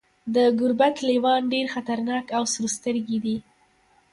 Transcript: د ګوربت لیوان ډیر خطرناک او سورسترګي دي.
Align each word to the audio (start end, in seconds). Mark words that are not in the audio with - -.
د 0.35 0.37
ګوربت 0.59 0.95
لیوان 1.07 1.41
ډیر 1.53 1.65
خطرناک 1.73 2.25
او 2.37 2.43
سورسترګي 2.55 3.17
دي. 3.25 3.37